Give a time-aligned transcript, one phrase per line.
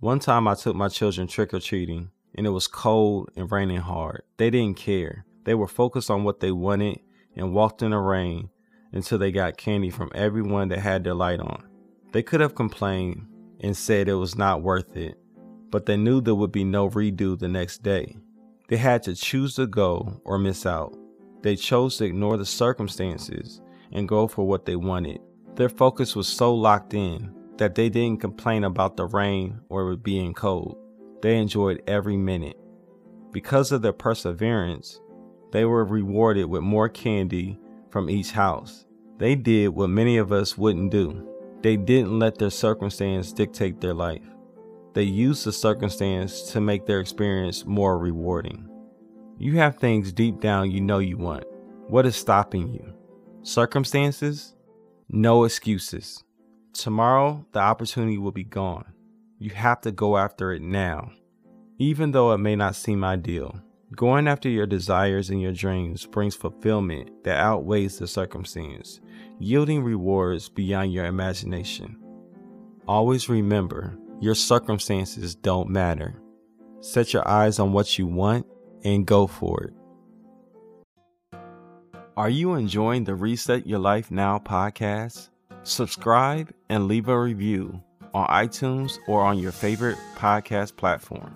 [0.00, 3.78] One time I took my children trick or treating and it was cold and raining
[3.78, 4.22] hard.
[4.36, 5.24] They didn't care.
[5.42, 7.00] They were focused on what they wanted
[7.34, 8.48] and walked in the rain
[8.92, 11.66] until they got candy from everyone that had their light on.
[12.12, 13.26] They could have complained
[13.58, 15.18] and said it was not worth it,
[15.68, 18.16] but they knew there would be no redo the next day.
[18.68, 20.96] They had to choose to go or miss out.
[21.42, 23.60] They chose to ignore the circumstances
[23.90, 25.18] and go for what they wanted.
[25.56, 30.02] Their focus was so locked in that they didn't complain about the rain or it
[30.02, 30.76] being cold.
[31.22, 32.56] They enjoyed every minute.
[33.32, 35.00] Because of their perseverance,
[35.52, 37.58] they were rewarded with more candy
[37.90, 38.86] from each house.
[39.18, 41.28] They did what many of us wouldn't do.
[41.62, 44.22] They didn't let their circumstance dictate their life.
[44.94, 48.68] They used the circumstance to make their experience more rewarding.
[49.38, 51.44] You have things deep down you know you want.
[51.88, 52.94] What is stopping you?
[53.42, 54.54] Circumstances?
[55.08, 56.24] No excuses.
[56.78, 58.84] Tomorrow, the opportunity will be gone.
[59.40, 61.10] You have to go after it now.
[61.76, 63.60] Even though it may not seem ideal,
[63.96, 69.00] going after your desires and your dreams brings fulfillment that outweighs the circumstance,
[69.40, 71.98] yielding rewards beyond your imagination.
[72.86, 76.22] Always remember, your circumstances don't matter.
[76.78, 78.46] Set your eyes on what you want
[78.84, 79.74] and go for it.
[82.16, 85.30] Are you enjoying the Reset Your Life Now podcast?
[85.64, 87.82] Subscribe and leave a review
[88.14, 91.34] on iTunes or on your favorite podcast platform.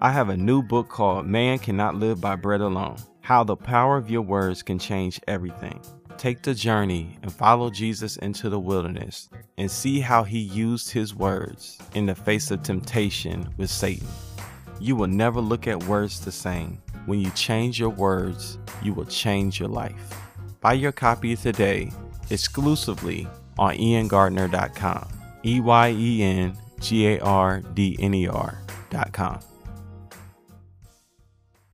[0.00, 3.96] I have a new book called Man Cannot Live by Bread Alone How the Power
[3.96, 5.80] of Your Words Can Change Everything.
[6.16, 11.14] Take the journey and follow Jesus into the wilderness and see how he used his
[11.14, 14.06] words in the face of temptation with Satan.
[14.78, 16.80] You will never look at words the same.
[17.06, 20.14] When you change your words, you will change your life.
[20.60, 21.90] Buy your copy today
[22.30, 23.28] exclusively
[23.58, 25.08] on eyengardner.com.
[25.44, 29.49] E Y E N G A R D N E R.com.